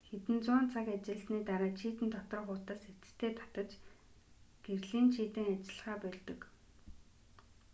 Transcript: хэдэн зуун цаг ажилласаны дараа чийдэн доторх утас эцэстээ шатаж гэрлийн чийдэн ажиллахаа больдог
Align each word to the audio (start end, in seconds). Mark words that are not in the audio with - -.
хэдэн 0.09 0.37
зуун 0.45 0.65
цаг 0.73 0.85
ажилласаны 0.95 1.41
дараа 1.49 1.71
чийдэн 1.79 2.09
доторх 2.13 2.47
утас 2.55 2.81
эцэстээ 2.91 3.31
шатаж 3.39 3.69
гэрлийн 4.65 5.07
чийдэн 5.15 5.45
ажиллахаа 5.55 5.97
больдог 6.03 6.39